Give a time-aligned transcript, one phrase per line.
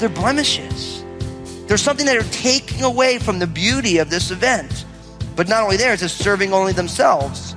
[0.00, 1.02] They're blemishes.
[1.66, 4.84] There's something that are taking away from the beauty of this event.
[5.34, 7.47] But not only there, it's just serving only themselves.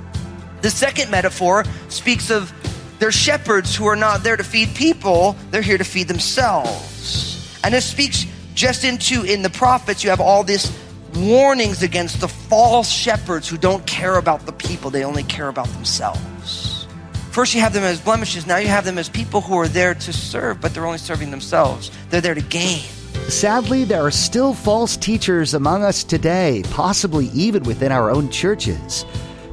[0.62, 2.52] The second metaphor speaks of
[2.98, 7.58] they're shepherds who are not there to feed people, they're here to feed themselves.
[7.64, 10.72] And it speaks just into in the prophets, you have all this
[11.16, 15.66] warnings against the false shepherds who don't care about the people, they only care about
[15.68, 16.86] themselves.
[17.32, 19.94] First, you have them as blemishes, now you have them as people who are there
[19.94, 21.90] to serve, but they're only serving themselves.
[22.10, 22.82] They're there to gain.
[23.28, 29.04] Sadly, there are still false teachers among us today, possibly even within our own churches.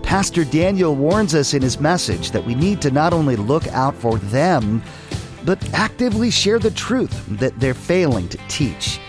[0.09, 3.94] Pastor Daniel warns us in his message that we need to not only look out
[3.94, 4.81] for them,
[5.45, 9.00] but actively share the truth that they're failing to teach.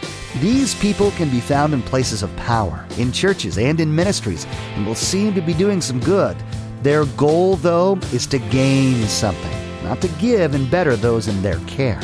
[0.41, 4.85] These people can be found in places of power, in churches and in ministries, and
[4.85, 6.37] will seem to be doing some good.
[6.83, 11.61] Their goal, though, is to gain something, not to give and better those in their
[11.61, 12.01] care.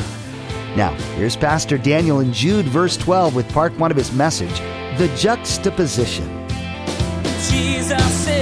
[0.75, 4.57] Now, here's Pastor Daniel in Jude, verse 12, with part one of his message
[4.97, 6.47] The Juxtaposition.
[7.51, 8.36] Jesus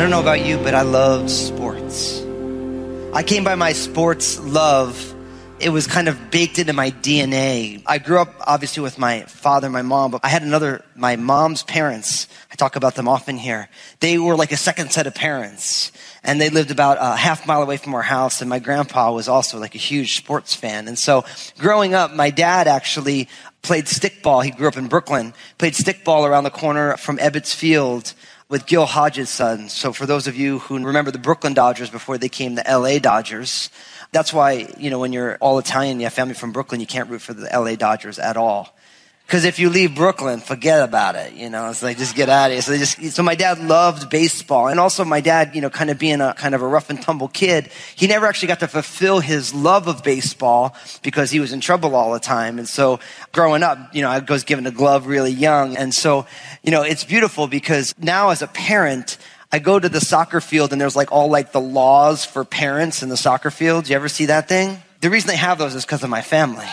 [0.00, 2.22] I don't know about you, but I love sports.
[3.12, 5.14] I came by my sports love.
[5.58, 7.82] It was kind of baked into my DNA.
[7.84, 11.64] I grew up obviously with my father, my mom, but I had another, my mom's
[11.64, 12.28] parents.
[12.50, 13.68] I talk about them often here.
[14.00, 15.92] They were like a second set of parents
[16.24, 18.40] and they lived about a half mile away from our house.
[18.40, 20.88] And my grandpa was also like a huge sports fan.
[20.88, 21.26] And so
[21.58, 23.28] growing up, my dad actually
[23.60, 24.42] played stickball.
[24.42, 28.14] He grew up in Brooklyn, played stickball around the corner from Ebbets Field
[28.50, 29.68] with Gil Hodges' son.
[29.68, 32.98] So for those of you who remember the Brooklyn Dodgers before they came the LA
[32.98, 33.70] Dodgers,
[34.10, 37.08] that's why, you know, when you're all Italian, you have family from Brooklyn, you can't
[37.08, 38.76] root for the LA Dodgers at all.
[39.30, 41.34] Because if you leave Brooklyn, forget about it.
[41.34, 42.62] You know, it's like just get out of here.
[42.62, 46.00] So just, so my dad loved baseball, and also my dad, you know, kind of
[46.00, 49.20] being a kind of a rough and tumble kid, he never actually got to fulfill
[49.20, 50.74] his love of baseball
[51.04, 52.58] because he was in trouble all the time.
[52.58, 52.98] And so
[53.30, 56.26] growing up, you know, I was given a glove really young, and so
[56.64, 59.16] you know, it's beautiful because now as a parent.
[59.52, 63.02] I go to the soccer field and there's like all like the laws for parents
[63.02, 63.88] in the soccer field.
[63.88, 64.80] You ever see that thing?
[65.00, 66.68] The reason they have those is because of my family.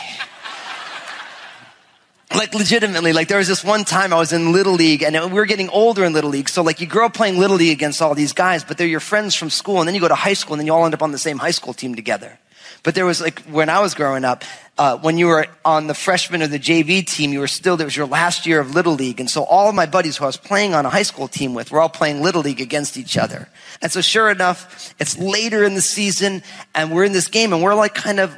[2.35, 5.33] Like legitimately like there was this one time i was in little league and we
[5.33, 8.01] were getting older in little league so like you grow up playing little league against
[8.01, 10.33] all these guys but they're your friends from school and then you go to high
[10.33, 12.37] school and then you all end up on the same high school team together.
[12.83, 14.43] But there was like when i was growing up
[14.77, 17.87] uh, when you were on the freshman or the jv team you were still there
[17.87, 20.27] was your last year of little league and so all of my buddies who i
[20.27, 23.17] was playing on a high school team with were all playing little league against each
[23.17, 23.49] other.
[23.81, 26.43] And so sure enough it's later in the season
[26.75, 28.35] and we're in this game and we're like kind of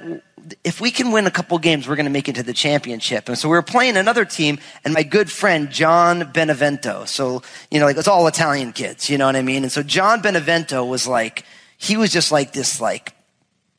[0.63, 3.27] if we can win a couple games, we're going to make it to the championship.
[3.27, 7.05] And so we were playing another team and my good friend, John Benevento.
[7.05, 7.41] So,
[7.71, 9.63] you know, like it's all Italian kids, you know what I mean?
[9.63, 11.45] And so John Benevento was like,
[11.77, 13.13] he was just like this, like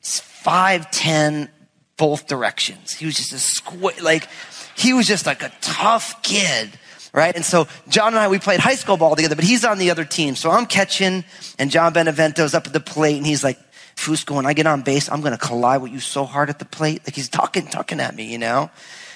[0.01, 1.49] five, ten,
[1.97, 2.93] both directions.
[2.93, 4.27] He was just a squ- like,
[4.75, 6.71] he was just like a tough kid
[7.13, 7.35] right?
[7.35, 9.91] And so John and I, we played high school ball together, but he's on the
[9.91, 10.35] other team.
[10.35, 11.25] So I'm catching
[11.59, 13.59] and John Benevento's up at the plate and he's like,
[14.01, 16.59] Fusco, when I get on base, I'm going to collide with you so hard at
[16.59, 17.01] the plate.
[17.05, 18.71] Like he's talking, talking at me, you know?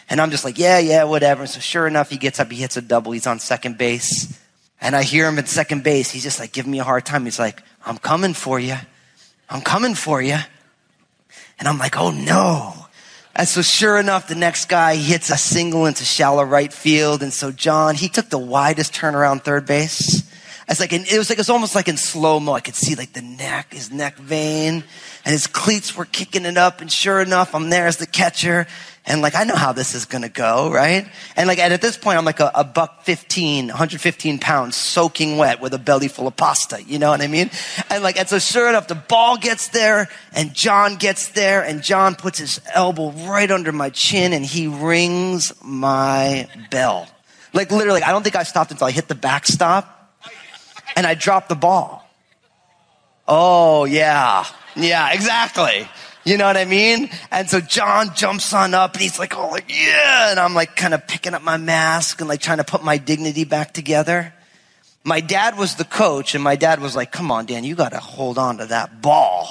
[0.09, 1.41] And I'm just like, yeah, yeah, whatever.
[1.41, 3.11] And so sure enough, he gets up, he hits a double.
[3.11, 4.39] He's on second base.
[4.79, 6.11] And I hear him at second base.
[6.11, 7.25] He's just like giving me a hard time.
[7.25, 8.75] He's like, I'm coming for you.
[9.49, 10.37] I'm coming for you.
[11.57, 12.73] And I'm like, oh no.
[13.35, 17.23] And so sure enough, the next guy hits a single into shallow right field.
[17.23, 20.23] And so John, he took the widest turnaround third base.
[20.67, 22.53] It's like, in, it was like, it's almost like in slow mo.
[22.53, 24.83] I could see like the neck, his neck vein
[25.23, 26.81] and his cleats were kicking it up.
[26.81, 28.65] And sure enough, I'm there as the catcher.
[29.05, 31.07] And like, I know how this is going to go, right?
[31.35, 35.37] And like, and at this point, I'm like a, a, buck 15, 115 pounds soaking
[35.37, 36.81] wet with a belly full of pasta.
[36.81, 37.51] You know what I mean?
[37.91, 41.83] And like, and so sure enough, the ball gets there and John gets there and
[41.83, 47.07] John puts his elbow right under my chin and he rings my bell.
[47.53, 49.94] Like literally, I don't think I stopped until I hit the backstop
[50.95, 52.07] and I dropped the ball.
[53.27, 54.45] Oh, yeah.
[54.75, 55.87] Yeah, exactly.
[56.25, 57.09] You know what I mean?
[57.31, 60.31] And so John jumps on up and he's like, oh, like, yeah.
[60.31, 62.97] And I'm like kind of picking up my mask and like trying to put my
[62.97, 64.33] dignity back together.
[65.03, 67.89] My dad was the coach and my dad was like, come on, Dan, you got
[67.89, 69.49] to hold on to that ball.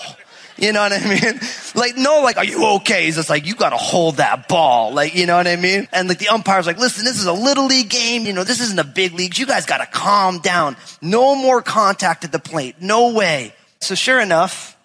[0.56, 1.41] You know what I mean?
[1.77, 3.06] Like, no, like, are you okay?
[3.06, 4.93] He's just like, you gotta hold that ball.
[4.93, 5.89] Like, you know what I mean?
[5.93, 8.27] And like the umpire's like, listen, this is a little league game.
[8.27, 9.37] You know, this isn't a big league.
[9.37, 10.77] You guys gotta calm down.
[11.03, 12.77] No more contact at the plate.
[12.81, 13.53] No way.
[13.81, 14.77] So sure enough,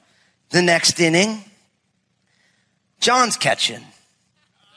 [0.50, 1.44] the next inning,
[3.00, 3.84] John's catching.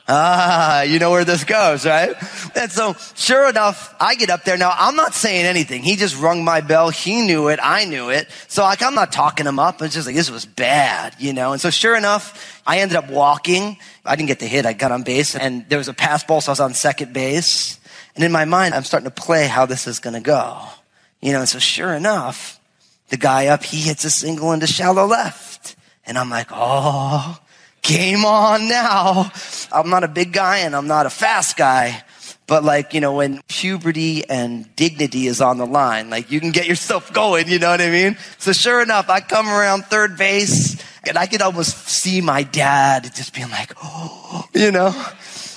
[0.08, 2.14] Ah, you know where this goes, right?
[2.56, 4.56] And so, sure enough, I get up there.
[4.56, 5.82] Now, I'm not saying anything.
[5.82, 6.90] He just rung my bell.
[6.90, 7.60] He knew it.
[7.62, 8.28] I knew it.
[8.48, 9.80] So, like, I'm not talking him up.
[9.80, 11.52] It's just like, this was bad, you know?
[11.52, 13.76] And so, sure enough, I ended up walking.
[14.04, 14.66] I didn't get the hit.
[14.66, 16.40] I got on base and there was a pass ball.
[16.40, 17.78] So I was on second base.
[18.14, 20.60] And in my mind, I'm starting to play how this is going to go.
[21.20, 22.60] You know, and so sure enough,
[23.08, 25.76] the guy up, he hits a single into shallow left.
[26.04, 27.38] And I'm like, oh,
[27.82, 29.30] game on now.
[29.72, 32.04] I'm not a big guy and I'm not a fast guy.
[32.46, 36.50] But like, you know, when puberty and dignity is on the line, like you can
[36.50, 38.16] get yourself going, you know what I mean?
[38.38, 43.10] So sure enough, I come around third base and I could almost see my dad
[43.14, 44.92] just being like, oh, you know?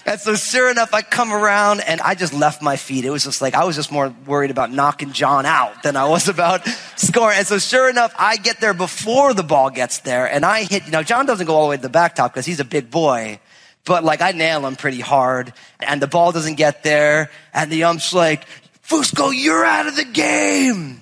[0.07, 3.05] And so sure enough, I come around and I just left my feet.
[3.05, 6.05] It was just like, I was just more worried about knocking John out than I
[6.05, 7.39] was about scoring.
[7.39, 10.85] And so sure enough, I get there before the ball gets there and I hit,
[10.85, 12.91] you know, John doesn't go all the way to the backstop because he's a big
[12.91, 13.39] boy.
[13.85, 17.83] But like I nail him pretty hard and the ball doesn't get there and the
[17.83, 18.45] ump's like,
[18.87, 21.01] Fusco, you're out of the game.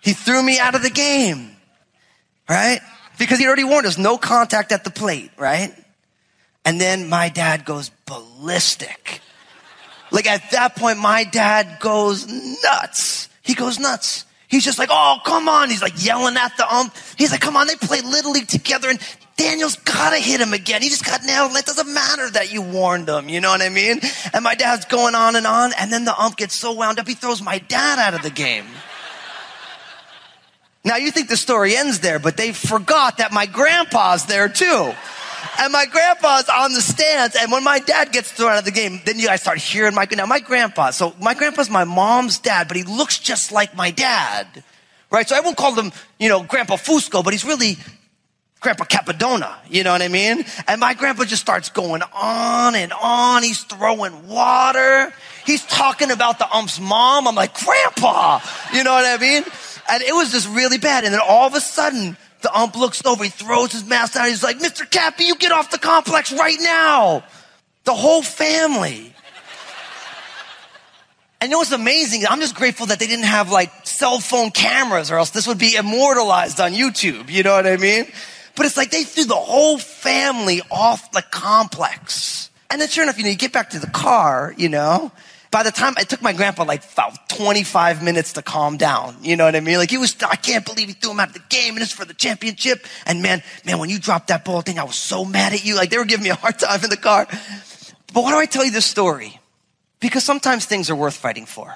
[0.00, 1.56] He threw me out of the game.
[2.48, 2.80] Right?
[3.18, 5.74] Because he already warned us, no contact at the plate, right?
[6.64, 9.20] And then my dad goes ballistic.
[10.10, 12.26] Like at that point, my dad goes
[12.62, 13.28] nuts.
[13.42, 14.24] He goes nuts.
[14.48, 15.70] He's just like, oh, come on.
[15.70, 16.94] He's like yelling at the ump.
[17.18, 19.00] He's like, come on, they play Little League together and
[19.36, 20.80] Daniel's gotta hit him again.
[20.80, 21.54] He just got nailed.
[21.54, 23.28] It doesn't matter that you warned him.
[23.28, 24.00] You know what I mean?
[24.32, 25.72] And my dad's going on and on.
[25.78, 28.30] And then the ump gets so wound up, he throws my dad out of the
[28.30, 28.64] game.
[30.84, 34.94] Now you think the story ends there, but they forgot that my grandpa's there too.
[35.58, 37.36] And my grandpa's on the stands.
[37.38, 39.94] And when my dad gets thrown out of the game, then you guys start hearing
[39.94, 43.76] my, now my grandpa, so my grandpa's my mom's dad, but he looks just like
[43.76, 44.64] my dad.
[45.10, 45.28] Right?
[45.28, 47.78] So everyone called him, you know, Grandpa Fusco, but he's really
[48.60, 49.54] Grandpa Capadona.
[49.68, 50.44] You know what I mean?
[50.66, 53.42] And my grandpa just starts going on and on.
[53.42, 55.12] He's throwing water.
[55.44, 57.28] He's talking about the ump's mom.
[57.28, 58.40] I'm like, Grandpa!
[58.72, 59.44] You know what I mean?
[59.88, 61.04] And it was just really bad.
[61.04, 64.28] And then all of a sudden, the ump looks over, he throws his mask down,
[64.28, 64.88] he's like, Mr.
[64.88, 67.24] Cappy, you get off the complex right now.
[67.84, 69.12] The whole family.
[71.40, 72.24] And you know what's amazing?
[72.28, 75.58] I'm just grateful that they didn't have like cell phone cameras or else this would
[75.58, 77.30] be immortalized on YouTube.
[77.30, 78.06] You know what I mean?
[78.56, 82.50] But it's like they threw the whole family off the complex.
[82.70, 85.12] And then sure enough, you know, you get back to the car, you know,
[85.50, 89.16] by the time it took my grandpa like about 25 minutes to calm down.
[89.22, 89.76] You know what I mean?
[89.76, 91.92] Like he was, I can't believe he threw him out of the game and it's
[91.92, 92.84] for the championship.
[93.06, 95.76] And man, man, when you dropped that ball thing, I was so mad at you.
[95.76, 97.26] Like they were giving me a hard time in the car.
[98.12, 99.38] But why do I tell you this story?
[100.00, 101.74] Because sometimes things are worth fighting for.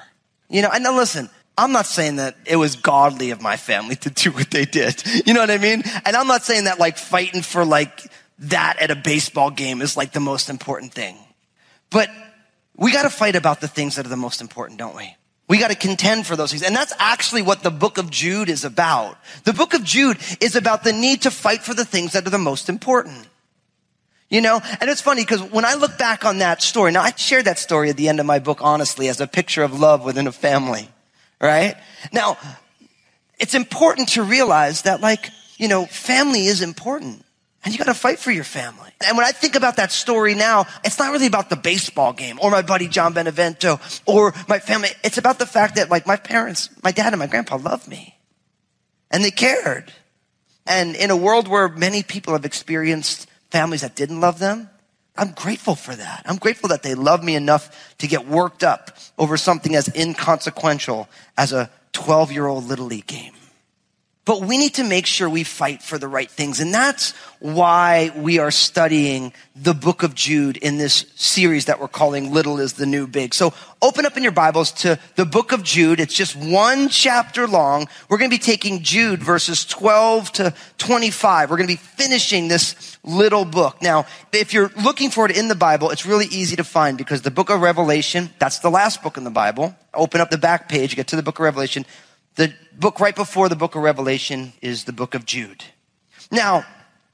[0.49, 3.95] You know, and now listen, I'm not saying that it was godly of my family
[3.97, 5.03] to do what they did.
[5.25, 5.83] You know what I mean?
[6.05, 8.09] And I'm not saying that like fighting for like
[8.39, 11.17] that at a baseball game is like the most important thing.
[11.89, 12.09] But
[12.75, 15.15] we got to fight about the things that are the most important, don't we?
[15.47, 16.63] We got to contend for those things.
[16.63, 19.17] And that's actually what the book of Jude is about.
[19.43, 22.29] The book of Jude is about the need to fight for the things that are
[22.29, 23.27] the most important.
[24.29, 27.11] You know, and it's funny because when I look back on that story, now I
[27.11, 30.05] shared that story at the end of my book, honestly, as a picture of love
[30.05, 30.87] within a family,
[31.41, 31.75] right?
[32.11, 32.37] Now,
[33.39, 37.25] it's important to realize that like, you know, family is important.
[37.63, 38.89] And you got to fight for your family.
[39.05, 42.39] And when I think about that story now, it's not really about the baseball game
[42.41, 44.89] or my buddy John Benevento or my family.
[45.03, 48.17] It's about the fact that like my parents, my dad and my grandpa loved me
[49.11, 49.93] and they cared.
[50.65, 54.69] And in a world where many people have experienced families that didn't love them,
[55.15, 56.23] I'm grateful for that.
[56.25, 61.09] I'm grateful that they love me enough to get worked up over something as inconsequential
[61.37, 63.33] as a 12 year old little league game.
[64.31, 66.61] But we need to make sure we fight for the right things.
[66.61, 67.11] And that's
[67.41, 72.57] why we are studying the book of Jude in this series that we're calling Little
[72.61, 73.33] is the New Big.
[73.33, 75.99] So open up in your Bibles to the book of Jude.
[75.99, 77.89] It's just one chapter long.
[78.07, 81.49] We're going to be taking Jude verses 12 to 25.
[81.49, 83.81] We're going to be finishing this little book.
[83.81, 87.21] Now, if you're looking for it in the Bible, it's really easy to find because
[87.21, 89.75] the book of Revelation, that's the last book in the Bible.
[89.93, 91.85] Open up the back page, get to the book of Revelation.
[92.35, 95.63] The book right before the book of Revelation is the book of Jude.
[96.31, 96.65] Now,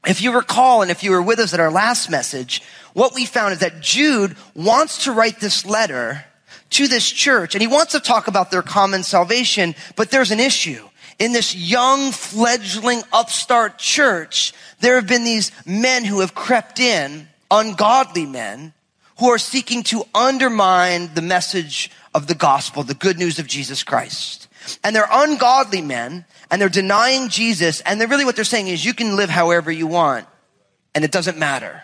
[0.06, 2.62] if you recall, and if you were with us at our last message,
[2.94, 6.24] what we found is that Jude wants to write this letter
[6.72, 10.40] to this church, and he wants to talk about their common salvation, but there's an
[10.40, 10.88] issue.
[11.20, 17.28] in this young fledgling upstart church, there have been these men who have crept in,
[17.50, 18.74] ungodly men,
[19.20, 23.84] who are seeking to undermine the message of the gospel, the good news of Jesus
[23.84, 24.47] Christ.
[24.84, 28.84] And they're ungodly men, and they're denying Jesus, and they're really what they're saying is
[28.84, 30.28] you can live however you want,
[30.96, 31.84] and it doesn't matter.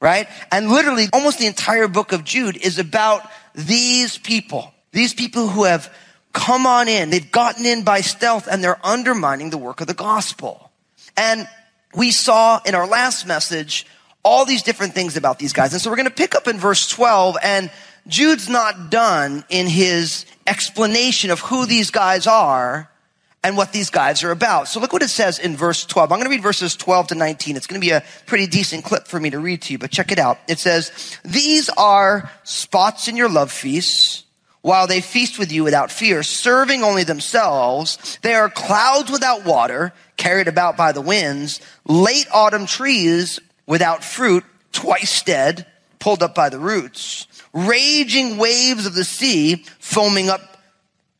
[0.00, 0.28] Right?
[0.50, 3.22] And literally, almost the entire book of Jude is about
[3.54, 4.72] these people.
[4.92, 5.92] These people who have
[6.32, 7.10] come on in.
[7.10, 10.70] They've gotten in by stealth and they're undermining the work of the gospel.
[11.16, 11.48] And
[11.94, 13.86] we saw in our last message
[14.22, 15.72] all these different things about these guys.
[15.72, 17.70] And so we're going to pick up in verse 12 and
[18.06, 22.90] Jude's not done in his explanation of who these guys are
[23.42, 24.68] and what these guys are about.
[24.68, 26.12] So look what it says in verse 12.
[26.12, 27.56] I'm going to read verses 12 to 19.
[27.56, 29.90] It's going to be a pretty decent clip for me to read to you, but
[29.90, 30.38] check it out.
[30.48, 34.24] It says, these are spots in your love feasts
[34.62, 38.18] while they feast with you without fear, serving only themselves.
[38.20, 44.44] They are clouds without water, carried about by the winds, late autumn trees without fruit,
[44.72, 45.66] twice dead,
[46.00, 50.56] pulled up by the roots, raging waves of the sea, foaming up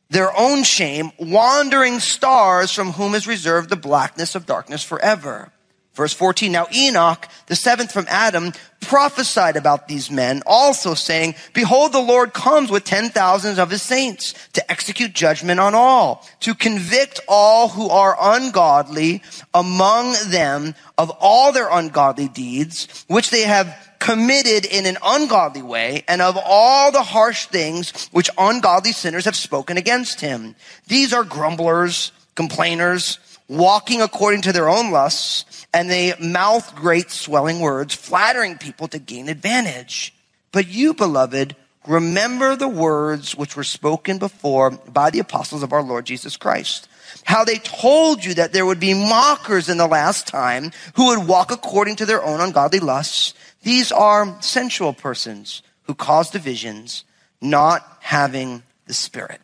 [0.09, 5.51] their own shame, wandering stars from whom is reserved the blackness of darkness forever.
[5.93, 11.91] Verse 14, now Enoch, the seventh from Adam, prophesied about these men, also saying, Behold,
[11.91, 16.55] the Lord comes with ten thousands of his saints to execute judgment on all, to
[16.55, 19.21] convict all who are ungodly
[19.53, 26.03] among them of all their ungodly deeds, which they have committed in an ungodly way,
[26.07, 30.55] and of all the harsh things which ungodly sinners have spoken against him.
[30.87, 37.59] These are grumblers, complainers, walking according to their own lusts, and they mouth great swelling
[37.59, 40.15] words, flattering people to gain advantage.
[40.51, 41.55] But you, beloved,
[41.87, 46.89] remember the words which were spoken before by the apostles of our Lord Jesus Christ.
[47.23, 51.27] How they told you that there would be mockers in the last time who would
[51.27, 53.33] walk according to their own ungodly lusts.
[53.63, 57.03] These are sensual persons who cause divisions,
[57.41, 59.41] not having the Spirit.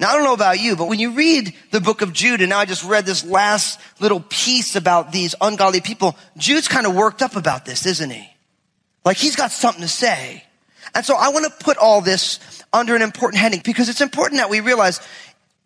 [0.00, 2.50] Now, I don't know about you, but when you read the book of Jude, and
[2.50, 6.94] now I just read this last little piece about these ungodly people, Jude's kind of
[6.94, 8.28] worked up about this, isn't he?
[9.04, 10.44] Like he's got something to say.
[10.94, 12.40] And so I want to put all this
[12.72, 15.00] under an important heading because it's important that we realize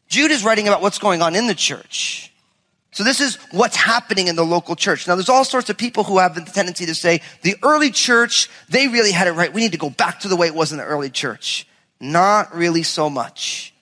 [0.09, 2.33] Jude is writing about what's going on in the church.
[2.91, 5.07] So this is what's happening in the local church.
[5.07, 8.49] Now there's all sorts of people who have the tendency to say the early church,
[8.69, 9.53] they really had it right.
[9.53, 11.67] We need to go back to the way it was in the early church.
[12.01, 13.75] Not really so much.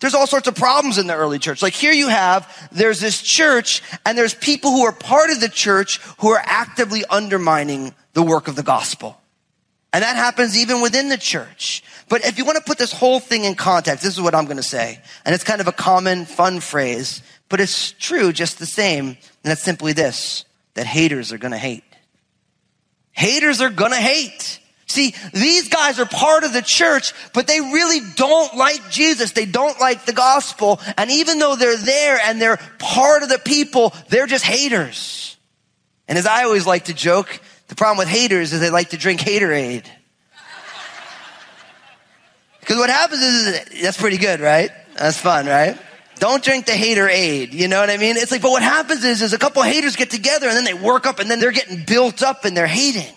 [0.00, 1.60] There's all sorts of problems in the early church.
[1.60, 5.48] Like here you have, there's this church and there's people who are part of the
[5.48, 9.20] church who are actively undermining the work of the gospel.
[9.92, 11.82] And that happens even within the church.
[12.08, 14.44] But if you want to put this whole thing in context, this is what I'm
[14.44, 15.00] going to say.
[15.24, 19.16] And it's kind of a common fun phrase, but it's true just the same.
[19.44, 21.84] And it's simply this, that haters are going to hate.
[23.12, 24.60] Haters are going to hate.
[24.86, 29.32] See, these guys are part of the church, but they really don't like Jesus.
[29.32, 30.80] They don't like the gospel.
[30.96, 35.36] And even though they're there and they're part of the people, they're just haters.
[36.06, 38.96] And as I always like to joke, the problem with haters is they like to
[38.96, 39.84] drink haterade.
[42.60, 44.70] Because what happens is, that's pretty good, right?
[44.94, 45.78] That's fun, right?
[46.18, 47.54] Don't drink the hater aid.
[47.54, 48.16] You know what I mean?
[48.16, 50.74] It's like, but what happens is, is a couple haters get together and then they
[50.74, 53.14] work up and then they're getting built up and they're hating.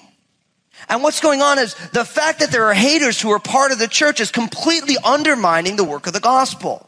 [0.90, 3.80] And what's going on is the fact that there are haters who are part of
[3.80, 6.88] the church is completely undermining the work of the gospel.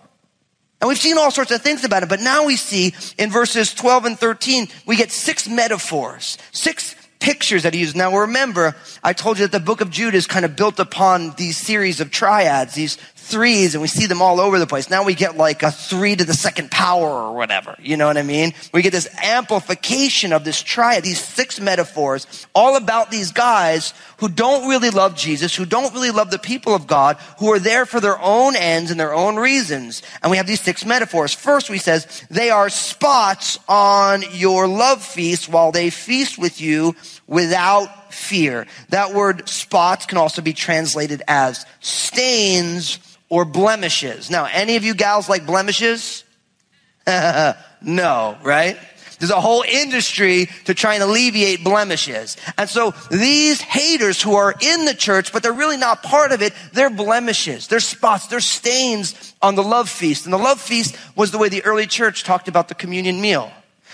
[0.81, 3.73] And we've seen all sorts of things about it, but now we see in verses
[3.73, 7.95] 12 and 13, we get six metaphors, six pictures that he used.
[7.95, 11.31] Now remember, I told you that the book of Jude is kind of built upon
[11.37, 14.89] these series of triads, these threes and we see them all over the place.
[14.89, 17.75] Now we get like a three to the second power or whatever.
[17.79, 18.53] You know what I mean?
[18.73, 24.29] We get this amplification of this triad, these six metaphors, all about these guys who
[24.29, 27.85] don't really love Jesus, who don't really love the people of God, who are there
[27.85, 30.03] for their own ends and their own reasons.
[30.21, 31.33] And we have these six metaphors.
[31.33, 36.95] First, we says, they are spots on your love feast while they feast with you
[37.27, 38.67] without fear.
[38.89, 42.99] That word spots can also be translated as stains
[43.33, 44.29] or blemishes.
[44.29, 46.23] Now, any of you gals like blemishes?
[47.07, 48.77] no, right?
[49.17, 52.37] There's a whole industry to try and alleviate blemishes.
[52.59, 56.43] And so these haters who are in the church, but they're really not part of
[56.43, 60.25] it, they're blemishes, they're spots, they're stains on the love feast.
[60.27, 63.51] And the love feast was the way the early church talked about the communion meal.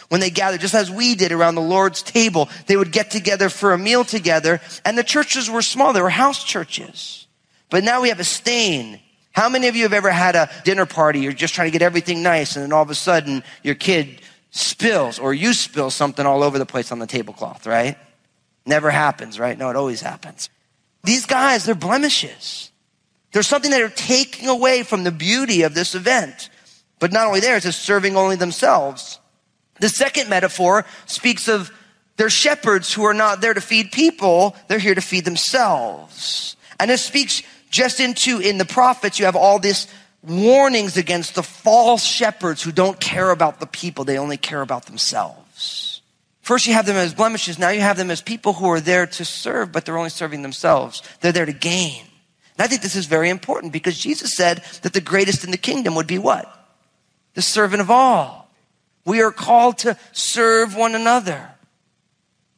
[0.10, 3.48] When they gathered, just as we did around the Lord's table, they would get together
[3.48, 7.26] for a meal together, and the churches were small, they were house churches.
[7.70, 9.00] But now we have a stain
[9.32, 11.20] How many of you have ever had a dinner party?
[11.20, 14.22] You're just trying to get everything nice, and then all of a sudden your kid
[14.52, 17.98] spills or you spill something all over the place on the tablecloth, right?
[18.66, 19.58] Never happens, right?
[19.58, 20.50] No, it always happens.
[21.04, 22.72] These guys, they're blemishes.
[23.32, 26.50] There's something that are taking away from the beauty of this event.
[27.00, 29.20] But not only there, it's serving only themselves.
[29.80, 31.72] The second metaphor speaks of
[32.18, 36.58] their shepherds who are not there to feed people, they're here to feed themselves.
[36.80, 39.88] And it speaks just into in the prophets, you have all this
[40.22, 44.86] warnings against the false shepherds who don't care about the people, they only care about
[44.86, 46.02] themselves.
[46.42, 47.60] First, you have them as blemishes.
[47.60, 50.42] Now you have them as people who are there to serve, but they're only serving
[50.42, 51.04] themselves.
[51.22, 52.02] They're there to gain.
[52.58, 55.58] And I think this is very important because Jesus said that the greatest in the
[55.58, 56.52] kingdom would be what?
[57.36, 58.50] The servant of all.
[59.06, 61.52] We are called to serve one another.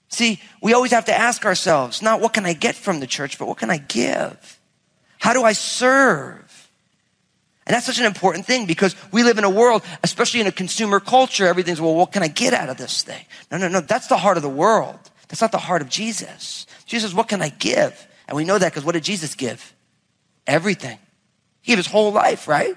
[0.07, 3.37] See, we always have to ask ourselves, not what can I get from the church,
[3.37, 4.59] but what can I give?
[5.21, 6.71] How do I serve?
[7.67, 10.51] And that's such an important thing because we live in a world, especially in a
[10.51, 13.23] consumer culture, everything's, well, what can I get out of this thing?
[13.51, 13.81] No, no, no.
[13.81, 14.97] That's the heart of the world.
[15.27, 16.65] That's not the heart of Jesus.
[16.87, 18.07] Jesus, what can I give?
[18.27, 19.75] And we know that because what did Jesus give?
[20.47, 20.97] Everything.
[21.61, 22.75] He gave his whole life, right?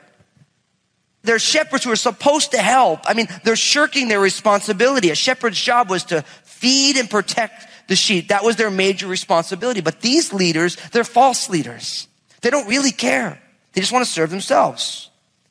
[1.22, 3.00] There's shepherds who are supposed to help.
[3.06, 5.08] I mean, they're shirking their responsibility.
[5.08, 8.28] A shepherd's job was to feed and protect the sheep.
[8.28, 9.80] That was their major responsibility.
[9.80, 12.06] But these leaders, they're false leaders.
[12.44, 13.40] They don't really care.
[13.72, 15.08] They just want to serve themselves.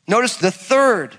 [0.08, 1.18] Notice the third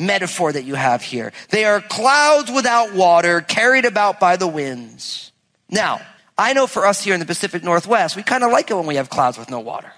[0.00, 1.32] metaphor that you have here.
[1.50, 5.30] They are clouds without water, carried about by the winds.
[5.70, 6.00] Now,
[6.36, 8.86] I know for us here in the Pacific Northwest, we kind of like it when
[8.86, 9.92] we have clouds with no water.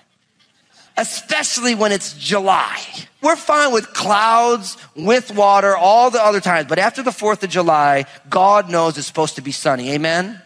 [0.99, 2.79] Especially when it's July.
[3.23, 6.69] We're fine with clouds, with water, all the other times.
[6.69, 9.93] But after the 4th of July, God knows it's supposed to be sunny.
[9.93, 10.43] Amen?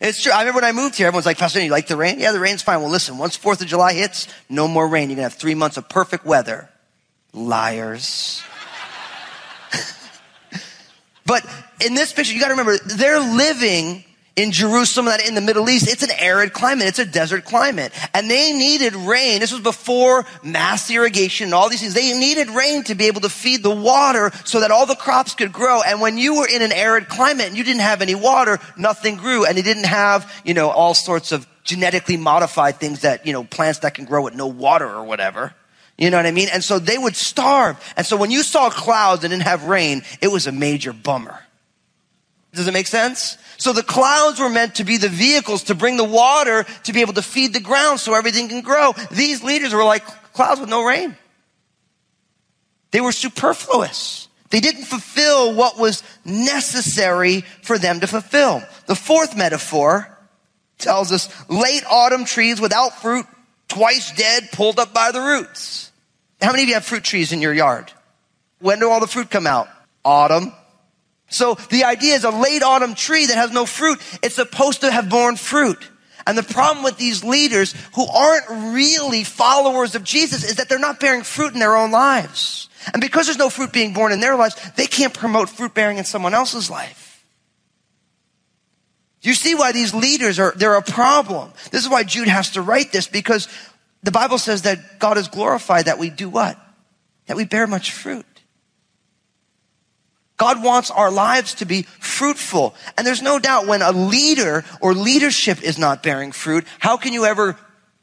[0.00, 0.32] It's true.
[0.32, 2.18] I remember when I moved here, everyone's like, Pastor, you like the rain?
[2.18, 2.80] Yeah, the rain's fine.
[2.80, 5.10] Well, listen, once 4th of July hits, no more rain.
[5.10, 6.70] You're going to have three months of perfect weather.
[7.34, 8.42] Liars.
[11.26, 11.46] but
[11.84, 14.04] in this picture, you got to remember, they're living
[14.36, 16.86] in Jerusalem, that in the Middle East, it's an arid climate.
[16.86, 17.92] It's a desert climate.
[18.14, 19.40] And they needed rain.
[19.40, 21.94] This was before mass irrigation and all these things.
[21.94, 25.34] They needed rain to be able to feed the water so that all the crops
[25.34, 25.82] could grow.
[25.82, 29.16] And when you were in an arid climate and you didn't have any water, nothing
[29.16, 29.44] grew.
[29.44, 33.44] And they didn't have, you know, all sorts of genetically modified things that, you know,
[33.44, 35.54] plants that can grow with no water or whatever.
[35.98, 36.48] You know what I mean?
[36.50, 37.78] And so they would starve.
[37.96, 41.38] And so when you saw clouds and didn't have rain, it was a major bummer.
[42.54, 43.36] Does it make sense?
[43.60, 47.02] So the clouds were meant to be the vehicles to bring the water to be
[47.02, 48.94] able to feed the ground so everything can grow.
[49.10, 51.14] These leaders were like clouds with no rain.
[52.90, 54.28] They were superfluous.
[54.48, 58.62] They didn't fulfill what was necessary for them to fulfill.
[58.86, 60.08] The fourth metaphor
[60.78, 63.26] tells us late autumn trees without fruit,
[63.68, 65.92] twice dead, pulled up by the roots.
[66.40, 67.92] How many of you have fruit trees in your yard?
[68.58, 69.68] When do all the fruit come out?
[70.02, 70.54] Autumn.
[71.30, 73.98] So the idea is a late autumn tree that has no fruit.
[74.22, 75.88] It's supposed to have borne fruit.
[76.26, 80.78] And the problem with these leaders who aren't really followers of Jesus is that they're
[80.78, 82.68] not bearing fruit in their own lives.
[82.92, 85.98] And because there's no fruit being born in their lives, they can't promote fruit bearing
[85.98, 87.24] in someone else's life.
[89.22, 91.52] You see why these leaders are, they're a problem.
[91.70, 93.48] This is why Jude has to write this because
[94.02, 96.58] the Bible says that God is glorified that we do what?
[97.26, 98.24] That we bear much fruit.
[100.40, 102.74] God wants our lives to be fruitful.
[102.96, 107.12] And there's no doubt when a leader or leadership is not bearing fruit, how can
[107.12, 107.58] you ever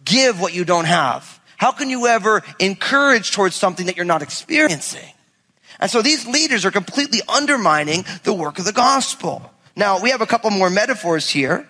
[0.06, 1.40] give what you don't have?
[1.56, 5.12] How can you ever encourage towards something that you're not experiencing?
[5.80, 9.52] And so these leaders are completely undermining the work of the gospel.
[9.76, 11.68] Now, we have a couple more metaphors here.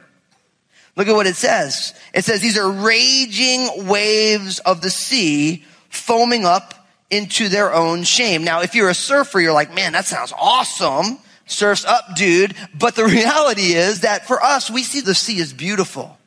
[0.97, 1.93] Look at what it says.
[2.13, 6.73] It says these are raging waves of the sea foaming up
[7.09, 8.43] into their own shame.
[8.43, 11.19] Now, if you're a surfer, you're like, man, that sounds awesome.
[11.45, 12.55] Surf's up, dude.
[12.77, 16.17] But the reality is that for us, we see the sea as beautiful.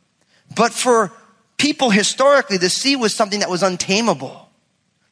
[0.55, 1.13] But for
[1.59, 4.49] people historically, the sea was something that was untamable.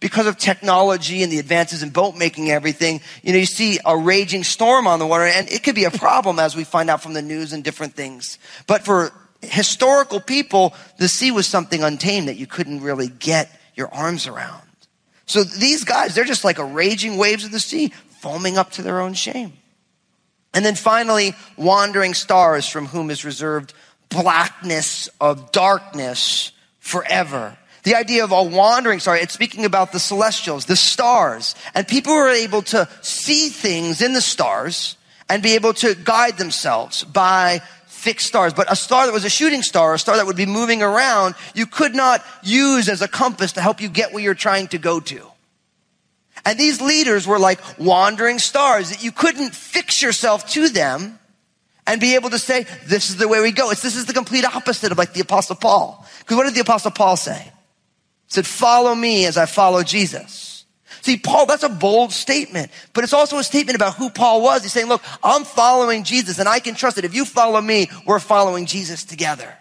[0.01, 3.99] Because of technology and the advances in boat making everything, you know, you see a
[3.99, 7.03] raging storm on the water and it could be a problem as we find out
[7.03, 8.39] from the news and different things.
[8.69, 13.93] But for historical people, the sea was something untamed that you couldn't really get your
[13.93, 14.68] arms around.
[15.29, 18.83] So these guys, they're just like a raging waves of the sea, foaming up to
[18.83, 19.53] their own shame.
[20.53, 23.75] And then finally, wandering stars from whom is reserved
[24.09, 27.57] blackness of darkness forever.
[27.83, 31.55] The idea of a wandering star, it's speaking about the celestials, the stars.
[31.75, 34.97] And people were able to see things in the stars
[35.29, 37.61] and be able to guide themselves by
[37.99, 40.47] fixed stars, but a star that was a shooting star, a star that would be
[40.47, 44.35] moving around, you could not use as a compass to help you get where you're
[44.35, 45.21] trying to go to.
[46.45, 51.19] And these leaders were like wandering stars that you couldn't fix yourself to them
[51.87, 53.71] and be able to say, this is the way we go.
[53.71, 56.07] It's, this is the complete opposite of like the apostle Paul.
[56.21, 57.43] Because what did the apostle Paul say?
[57.43, 60.48] He said, follow me as I follow Jesus.
[61.09, 64.61] See, Paul, that's a bold statement, but it's also a statement about who Paul was.
[64.61, 67.07] He's saying, look, I'm following Jesus and I can trust it.
[67.07, 69.57] If you follow me, we're following Jesus together.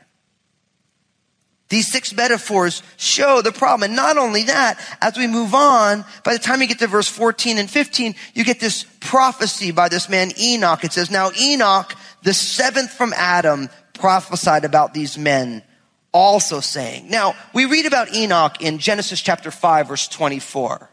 [1.70, 3.84] These six metaphors show the problem.
[3.84, 7.08] And not only that, as we move on, by the time you get to verse
[7.08, 10.84] 14 and 15, you get this prophecy by this man Enoch.
[10.84, 15.64] It says, now Enoch, the seventh from Adam, prophesied about these men
[16.12, 17.10] also saying.
[17.10, 20.90] Now, we read about Enoch in Genesis chapter 5 verse 24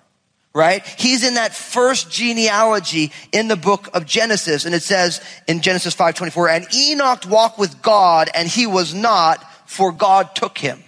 [0.54, 0.86] right?
[0.86, 4.64] He's in that first genealogy in the book of Genesis.
[4.64, 9.44] And it says in Genesis 5:24, and Enoch walked with God and he was not,
[9.66, 10.82] for God took him.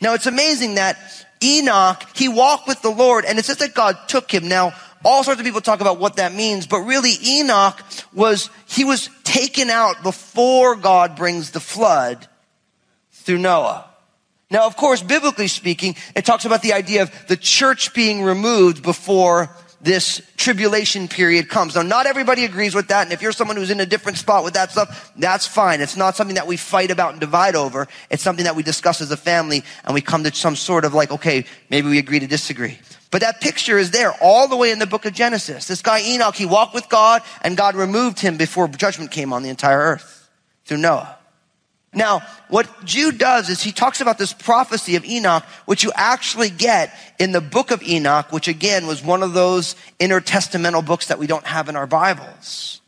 [0.00, 0.98] Now it's amazing that
[1.42, 4.48] Enoch, he walked with the Lord and it says that God took him.
[4.48, 7.80] Now, all sorts of people talk about what that means, but really Enoch
[8.12, 12.28] was, he was taken out before God brings the flood
[13.10, 13.89] through Noah.
[14.50, 18.82] Now, of course, biblically speaking, it talks about the idea of the church being removed
[18.82, 21.74] before this tribulation period comes.
[21.74, 23.04] Now, not everybody agrees with that.
[23.04, 25.80] And if you're someone who's in a different spot with that stuff, that's fine.
[25.80, 27.88] It's not something that we fight about and divide over.
[28.10, 30.92] It's something that we discuss as a family and we come to some sort of
[30.92, 32.78] like, okay, maybe we agree to disagree.
[33.10, 35.66] But that picture is there all the way in the book of Genesis.
[35.66, 39.42] This guy Enoch, he walked with God and God removed him before judgment came on
[39.42, 40.28] the entire earth
[40.66, 41.16] through Noah.
[41.92, 46.48] Now, what Jude does is he talks about this prophecy of Enoch, which you actually
[46.48, 51.18] get in the book of Enoch, which again was one of those intertestamental books that
[51.18, 52.80] we don't have in our Bibles.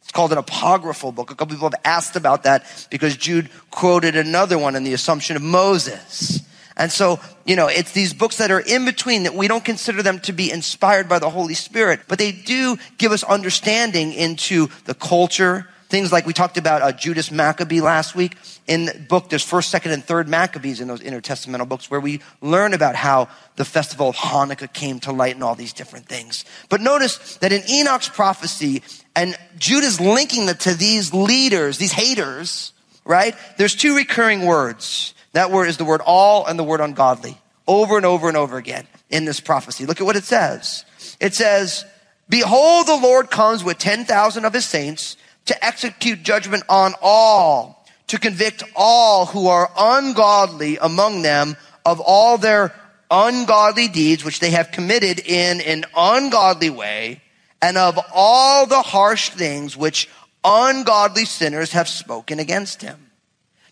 [0.00, 1.30] It's called an apocryphal book.
[1.30, 5.36] A couple people have asked about that because Jude quoted another one in the Assumption
[5.36, 6.40] of Moses.
[6.78, 10.02] And so, you know, it's these books that are in between that we don't consider
[10.02, 14.68] them to be inspired by the Holy Spirit, but they do give us understanding into
[14.84, 18.36] the culture, Things like we talked about uh, Judas Maccabee last week.
[18.66, 22.20] In the book, there's first, second, and third Maccabees in those intertestamental books where we
[22.40, 26.44] learn about how the festival of Hanukkah came to light and all these different things.
[26.68, 28.82] But notice that in Enoch's prophecy,
[29.14, 32.72] and Jude is linking it to these leaders, these haters,
[33.04, 33.36] right?
[33.56, 35.14] There's two recurring words.
[35.34, 37.38] That word is the word all and the word ungodly.
[37.68, 39.86] Over and over and over again in this prophecy.
[39.86, 40.84] Look at what it says.
[41.20, 41.84] It says,
[42.28, 48.18] Behold, the Lord comes with 10,000 of his saints to execute judgment on all, to
[48.18, 52.74] convict all who are ungodly among them of all their
[53.10, 57.22] ungodly deeds which they have committed in an ungodly way,
[57.62, 60.08] and of all the harsh things which
[60.44, 63.10] ungodly sinners have spoken against him.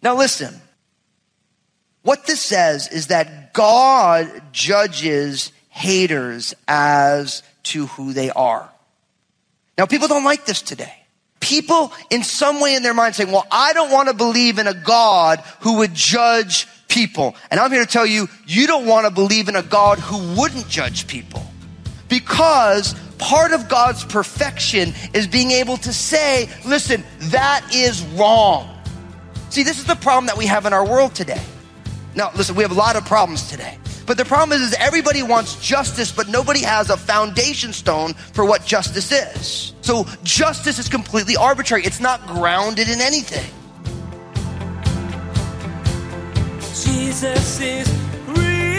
[0.02, 0.60] Now listen.
[2.02, 8.70] What this says is that God judges haters as to who they are.
[9.78, 11.03] Now people don't like this today
[11.44, 14.66] people in some way in their mind saying, well, I don't want to believe in
[14.66, 17.36] a God who would judge people.
[17.50, 20.40] And I'm here to tell you, you don't want to believe in a God who
[20.40, 21.44] wouldn't judge people.
[22.08, 28.78] Because part of God's perfection is being able to say, listen, that is wrong.
[29.50, 31.42] See, this is the problem that we have in our world today.
[32.14, 33.76] Now, listen, we have a lot of problems today.
[34.06, 38.44] But the problem is, is everybody wants justice, but nobody has a foundation stone for
[38.44, 39.72] what justice is.
[39.80, 41.84] So justice is completely arbitrary.
[41.84, 43.44] It's not grounded in anything.
[46.60, 47.88] Jesus is
[48.26, 48.74] real.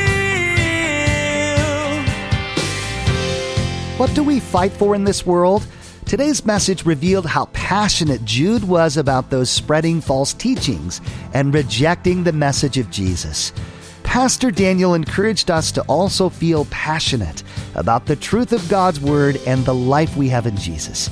[3.97, 5.65] What do we fight for in this world?
[6.05, 11.01] Today's message revealed how passionate Jude was about those spreading false teachings
[11.33, 13.51] and rejecting the message of Jesus.
[14.15, 17.43] Pastor Daniel encouraged us to also feel passionate
[17.75, 21.09] about the truth of God's Word and the life we have in Jesus.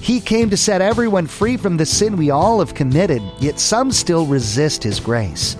[0.00, 3.92] He came to set everyone free from the sin we all have committed, yet some
[3.92, 5.56] still resist His grace.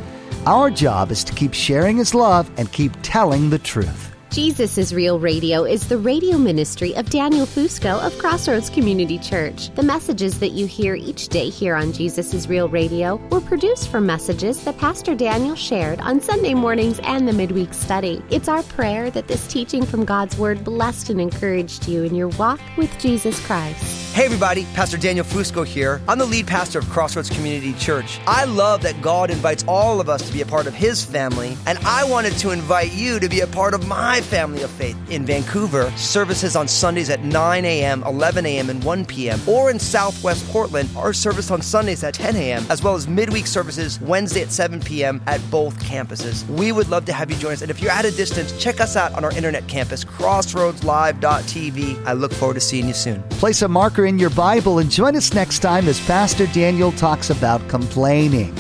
[0.46, 4.09] Our job is to keep sharing His love and keep telling the truth.
[4.30, 9.74] Jesus is Real Radio is the radio ministry of Daniel Fusco of Crossroads Community Church.
[9.74, 13.88] The messages that you hear each day here on Jesus is Real Radio were produced
[13.88, 18.22] from messages that Pastor Daniel shared on Sunday mornings and the midweek study.
[18.30, 22.28] It's our prayer that this teaching from God's Word blessed and encouraged you in your
[22.28, 24.09] walk with Jesus Christ.
[24.20, 26.02] Hey everybody, Pastor Daniel Fusco here.
[26.06, 28.20] I'm the lead pastor of Crossroads Community Church.
[28.26, 31.56] I love that God invites all of us to be a part of His family,
[31.64, 34.94] and I wanted to invite you to be a part of my family of faith.
[35.08, 39.40] In Vancouver, services on Sundays at 9 a.m., 11 a.m., and 1 p.m.
[39.46, 43.46] Or in Southwest Portland, our service on Sundays at 10 a.m., as well as midweek
[43.46, 45.22] services Wednesday at 7 p.m.
[45.28, 46.46] at both campuses.
[46.46, 48.82] We would love to have you join us, and if you're at a distance, check
[48.82, 52.04] us out on our internet campus, crossroadslive.tv.
[52.04, 53.22] I look forward to seeing you soon.
[53.30, 57.30] Place a marker in your Bible and join us next time as Pastor Daniel talks
[57.30, 58.52] about complaining.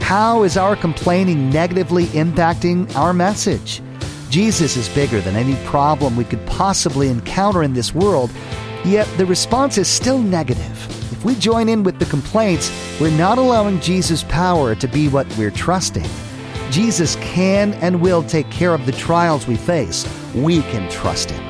[0.00, 3.82] How is our complaining negatively impacting our message?
[4.30, 8.30] Jesus is bigger than any problem we could possibly encounter in this world,
[8.82, 11.12] yet the response is still negative.
[11.12, 15.26] If we join in with the complaints, we're not allowing Jesus' power to be what
[15.36, 16.08] we're trusting.
[16.70, 20.06] Jesus can and will take care of the trials we face.
[20.34, 21.49] We can trust Him.